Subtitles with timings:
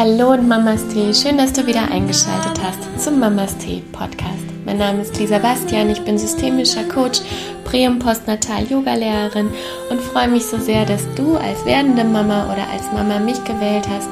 [0.00, 4.44] Hallo und Mamas Tee, schön, dass du wieder eingeschaltet hast zum Mamas Tee Podcast.
[4.64, 7.18] Mein Name ist Lisa Bastian, ich bin systemischer Coach,
[7.64, 9.50] Prä- und Postnatal-Yoga-Lehrerin
[9.90, 13.88] und freue mich so sehr, dass du als werdende Mama oder als Mama mich gewählt
[13.88, 14.08] hast,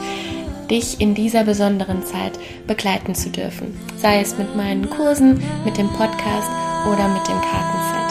[0.69, 2.33] dich in dieser besonderen Zeit
[2.67, 3.79] begleiten zu dürfen.
[3.97, 6.51] Sei es mit meinen Kursen, mit dem Podcast
[6.85, 8.06] oder mit dem Kartenset.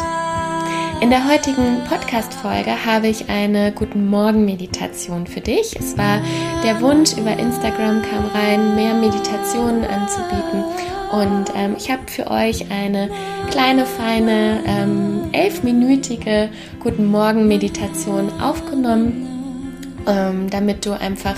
[1.01, 5.75] In der heutigen Podcast-Folge habe ich eine Guten Morgen-Meditation für dich.
[5.77, 6.21] Es war
[6.63, 10.63] der Wunsch über Instagram kam rein, mehr Meditationen anzubieten.
[11.11, 13.09] Und ähm, ich habe für euch eine
[13.51, 16.49] kleine, feine, ähm, elfminütige
[16.79, 19.75] Guten Morgen-Meditation aufgenommen,
[20.07, 21.35] ähm, damit du einfach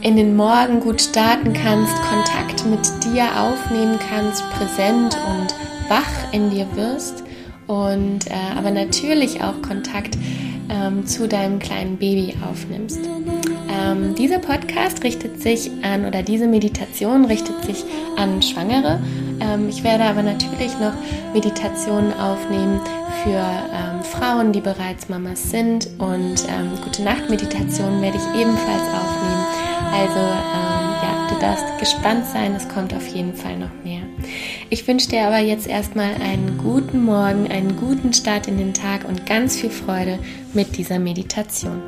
[0.00, 5.54] in den Morgen gut starten kannst, Kontakt mit dir aufnehmen kannst, präsent und
[5.90, 7.25] wach in dir wirst
[7.66, 10.16] und äh, aber natürlich auch Kontakt
[10.70, 13.00] ähm, zu deinem kleinen Baby aufnimmst.
[13.70, 17.84] Ähm, dieser Podcast richtet sich an oder diese Meditation richtet sich
[18.16, 19.00] an Schwangere.
[19.40, 20.94] Ähm, ich werde aber natürlich noch
[21.32, 22.80] Meditationen aufnehmen
[23.22, 28.82] für ähm, Frauen, die bereits Mamas sind und ähm, gute Nacht Meditationen werde ich ebenfalls
[28.82, 29.46] aufnehmen.
[29.92, 34.02] Also ähm, ja, du darfst gespannt sein, es kommt auf jeden Fall noch mehr.
[34.68, 39.08] Ich wünsche dir aber jetzt erstmal einen guten Morgen, einen guten Start in den Tag
[39.08, 40.18] und ganz viel Freude
[40.54, 41.80] mit dieser Meditation.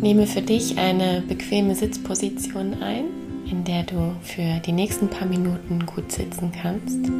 [0.00, 3.04] Nehme für dich eine bequeme Sitzposition ein,
[3.50, 7.10] in der du für die nächsten paar Minuten gut sitzen kannst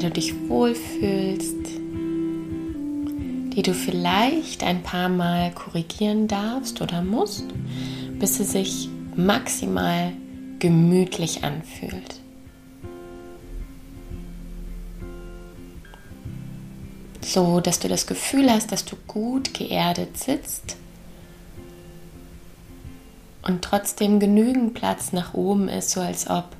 [0.00, 1.56] der du dich wohlfühlst,
[3.54, 7.46] die du vielleicht ein paar Mal korrigieren darfst oder musst,
[8.18, 10.12] bis sie sich maximal
[10.58, 12.20] gemütlich anfühlt.
[17.22, 20.76] So, dass du das Gefühl hast, dass du gut geerdet sitzt
[23.40, 26.50] und trotzdem genügend Platz nach oben ist, so als ob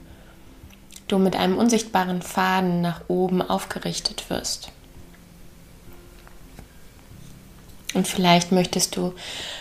[1.09, 4.71] du mit einem unsichtbaren Faden nach oben aufgerichtet wirst.
[7.95, 9.15] Und vielleicht möchtest du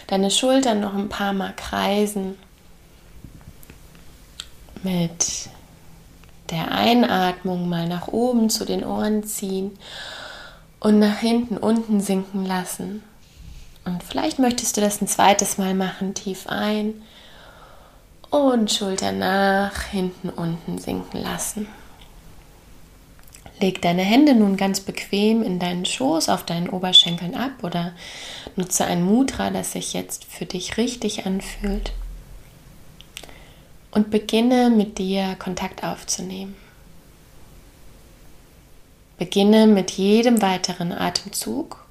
[0.07, 2.35] deine Schultern noch ein paar Mal kreisen
[4.83, 5.49] mit
[6.51, 9.71] der Einatmung mal nach oben zu den Ohren ziehen
[10.79, 13.03] und nach hinten unten sinken lassen.
[13.85, 16.93] Und vielleicht möchtest du das ein zweites Mal machen, tief ein
[18.35, 21.67] und Schulter nach, hinten, unten sinken lassen.
[23.59, 27.93] Leg deine Hände nun ganz bequem in deinen Schoß auf deinen Oberschenkeln ab oder
[28.55, 31.93] nutze ein Mudra, das sich jetzt für dich richtig anfühlt.
[33.91, 36.55] Und beginne mit dir Kontakt aufzunehmen.
[39.17, 41.85] Beginne mit jedem weiteren Atemzug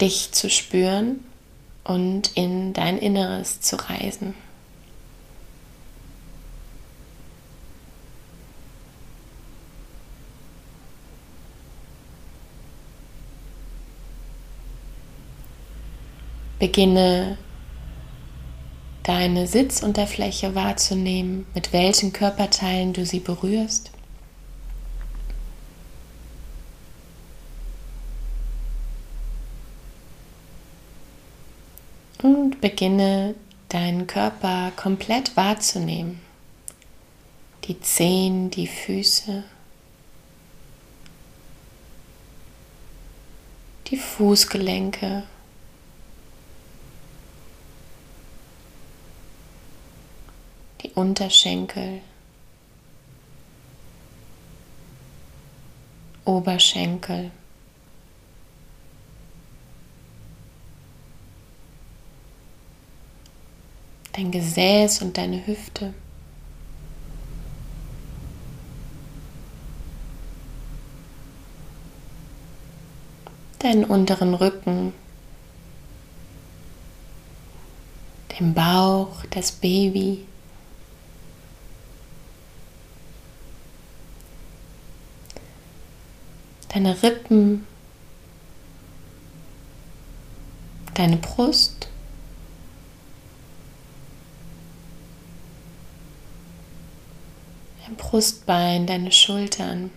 [0.00, 1.24] dich zu spüren
[1.84, 4.34] und in dein Inneres zu reisen.
[16.58, 17.38] Beginne
[19.02, 23.90] deine Sitzunterfläche wahrzunehmen, mit welchen Körperteilen du sie berührst.
[32.22, 33.34] Und beginne
[33.68, 36.20] deinen Körper komplett wahrzunehmen.
[37.64, 39.44] Die Zehen, die Füße,
[43.86, 45.24] die Fußgelenke.
[50.82, 52.00] Die Unterschenkel,
[56.24, 57.30] Oberschenkel.
[64.20, 65.94] Dein Gesäß und deine Hüfte.
[73.60, 74.92] Deinen unteren Rücken,
[78.38, 80.26] den Bauch, das Baby.
[86.68, 87.66] Deine Rippen,
[90.94, 91.88] deine Brust.
[97.90, 99.90] Dein Brustbein, deine Schultern.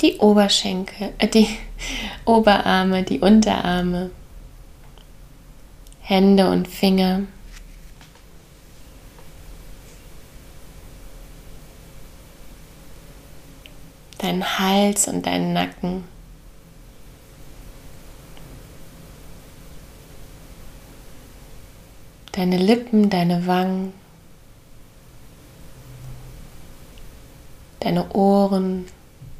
[0.00, 1.48] Die Oberschenkel, äh, die
[2.24, 4.10] Oberarme, die Unterarme.
[6.00, 7.22] Hände und Finger.
[14.18, 16.04] Dein Hals und dein Nacken.
[22.38, 23.92] Deine Lippen, deine Wangen.
[27.80, 28.86] Deine Ohren,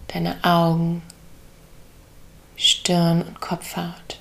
[0.09, 1.03] deine Augen,
[2.57, 4.19] Stirn und Kopfhaut.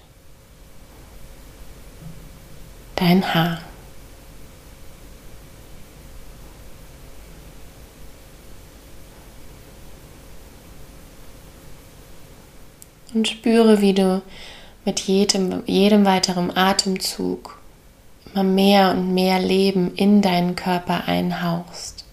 [2.98, 3.62] Dein Haar.
[13.16, 14.22] Und spüre, wie du
[14.86, 17.57] mit jedem, jedem weiteren Atemzug
[18.34, 22.06] immer mehr und mehr Leben in deinen Körper einhauchst.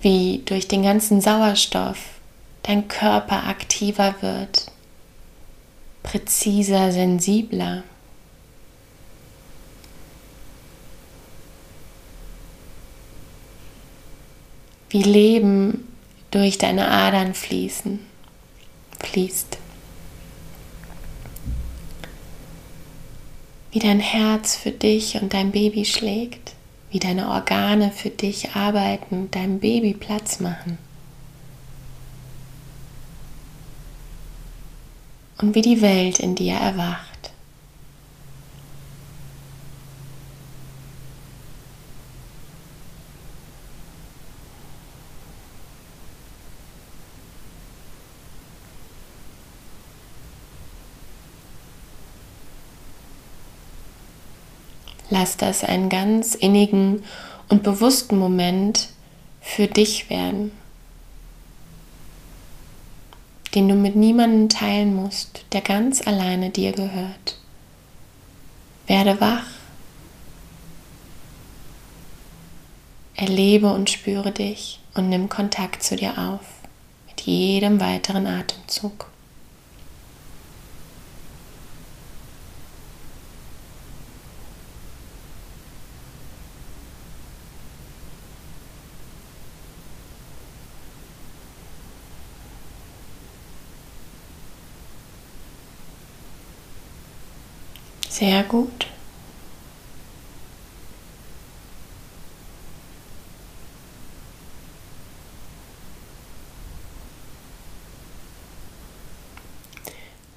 [0.00, 1.98] Wie durch den ganzen Sauerstoff
[2.62, 4.70] dein Körper aktiver wird,
[6.02, 7.82] präziser, sensibler.
[14.90, 15.88] Wie Leben
[16.30, 17.98] durch deine Adern fließen,
[19.00, 19.57] fließt.
[23.70, 26.54] Wie dein Herz für dich und dein Baby schlägt,
[26.90, 30.78] wie deine Organe für dich arbeiten, deinem Baby Platz machen.
[35.40, 37.07] Und wie die Welt in dir erwacht.
[55.18, 57.02] Lass das einen ganz innigen
[57.48, 58.90] und bewussten Moment
[59.40, 60.52] für dich werden,
[63.52, 67.36] den du mit niemandem teilen musst, der ganz alleine dir gehört.
[68.86, 69.46] Werde wach,
[73.16, 76.46] erlebe und spüre dich und nimm Kontakt zu dir auf
[77.08, 79.10] mit jedem weiteren Atemzug.
[98.18, 98.88] Sehr gut.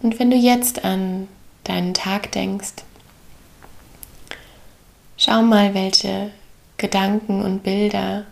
[0.04, 1.28] Und wenn du jetzt an
[1.64, 2.84] deinen Tag denkst,
[5.18, 6.30] schau mal, welche
[6.78, 8.26] Gedanken und Bilder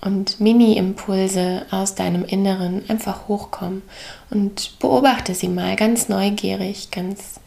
[0.00, 3.82] und Mini-Impulse aus deinem Inneren einfach hochkommen
[4.30, 7.38] und beobachte sie mal ganz neugierig, ganz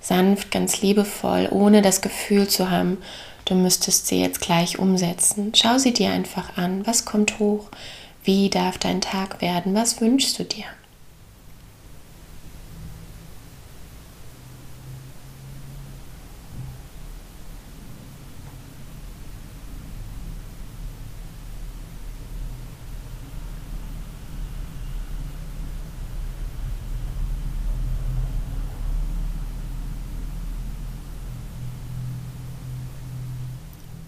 [0.00, 2.98] sanft, ganz liebevoll, ohne das Gefühl zu haben,
[3.44, 5.52] du müsstest sie jetzt gleich umsetzen.
[5.54, 6.86] Schau sie dir einfach an.
[6.86, 7.68] Was kommt hoch?
[8.24, 9.74] Wie darf dein Tag werden?
[9.74, 10.64] Was wünschst du dir?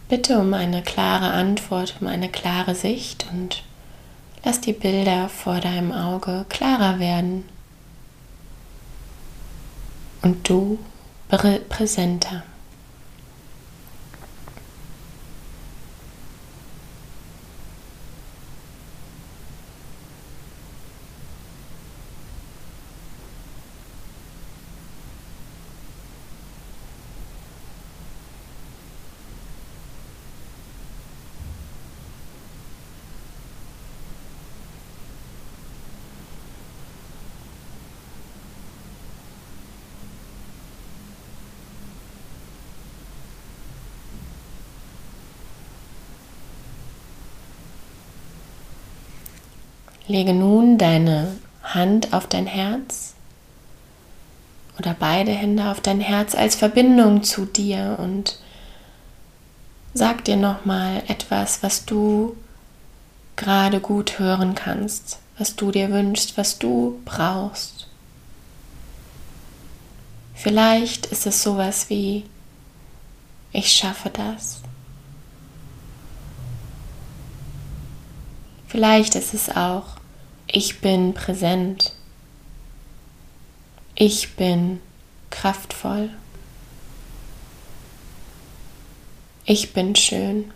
[0.09, 3.63] Bitte um eine klare Antwort, um eine klare Sicht und
[4.43, 7.45] lass die Bilder vor deinem Auge klarer werden
[10.23, 10.79] und du
[11.69, 12.43] präsenter.
[50.09, 53.15] Lege nun deine Hand auf dein Herz
[54.79, 58.39] oder beide Hände auf dein Herz als Verbindung zu dir und
[59.93, 62.37] sag dir nochmal etwas, was du
[63.37, 67.87] gerade gut hören kannst, was du dir wünschst, was du brauchst.
[70.35, 72.25] Vielleicht ist es sowas wie,
[73.53, 74.63] ich schaffe das.
[78.69, 79.98] Vielleicht ist es auch,
[80.51, 81.93] ich bin präsent.
[83.95, 84.81] Ich bin
[85.31, 86.11] kraftvoll.
[89.45, 90.53] Ich bin schön.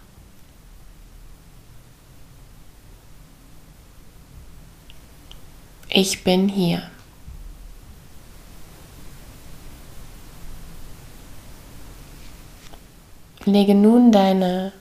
[5.88, 6.90] Ich bin hier.
[13.44, 14.72] Lege nun deine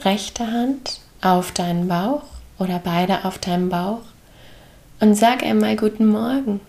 [0.00, 2.22] rechte Hand auf deinen Bauch
[2.58, 4.02] oder beide auf deinen Bauch
[5.00, 6.60] und sag einmal guten Morgen.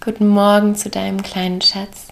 [0.00, 2.08] Guten Morgen zu deinem kleinen Schatz.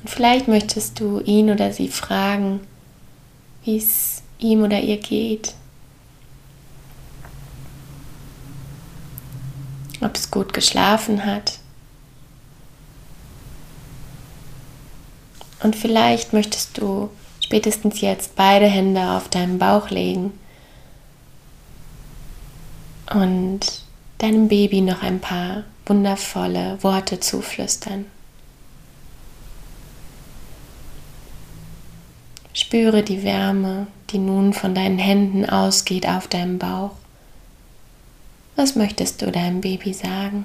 [0.00, 2.60] Und vielleicht möchtest du ihn oder sie fragen,
[3.64, 5.54] wie es ihm oder ihr geht.
[10.00, 11.58] Ob es gut geschlafen hat.
[15.62, 20.32] Und vielleicht möchtest du spätestens jetzt beide Hände auf deinen Bauch legen
[23.14, 23.60] und
[24.18, 28.06] deinem Baby noch ein paar wundervolle Worte zuflüstern.
[32.54, 36.92] Spüre die Wärme, die nun von deinen Händen ausgeht auf deinem Bauch.
[38.56, 40.44] Was möchtest du deinem Baby sagen?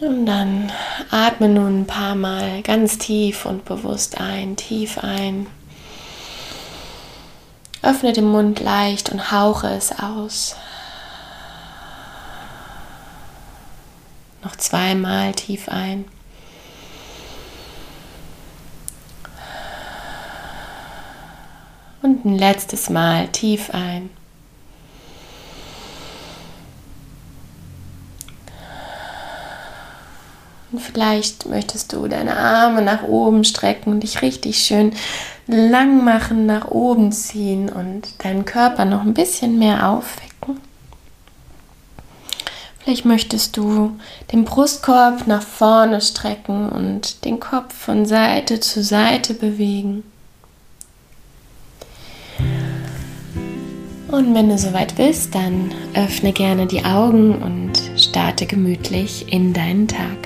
[0.00, 0.70] Und dann
[1.10, 5.46] atme nun ein paar Mal ganz tief und bewusst ein, tief ein.
[7.82, 10.54] Öffne den Mund leicht und hauche es aus.
[14.44, 16.04] Noch zweimal tief ein.
[22.02, 24.10] Und ein letztes Mal tief ein.
[30.72, 34.92] Und vielleicht möchtest du deine Arme nach oben strecken und dich richtig schön
[35.46, 40.60] lang machen, nach oben ziehen und deinen Körper noch ein bisschen mehr aufwecken.
[42.80, 43.96] Vielleicht möchtest du
[44.32, 50.04] den Brustkorb nach vorne strecken und den Kopf von Seite zu Seite bewegen.
[54.08, 59.88] Und wenn du soweit bist, dann öffne gerne die Augen und starte gemütlich in deinen
[59.88, 60.25] Tag.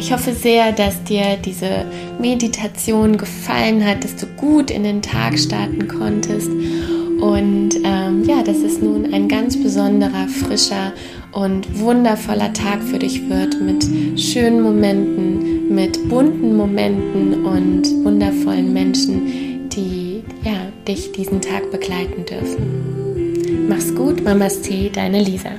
[0.00, 1.84] Ich hoffe sehr, dass dir diese
[2.18, 8.56] Meditation gefallen hat, dass du gut in den Tag starten konntest und ähm, ja, dass
[8.56, 10.94] es nun ein ganz besonderer, frischer
[11.32, 13.86] und wundervoller Tag für dich wird mit
[14.18, 23.68] schönen Momenten, mit bunten Momenten und wundervollen Menschen, die ja, dich diesen Tag begleiten dürfen.
[23.68, 25.50] Mach's gut, Mamas Tee, deine Lisa.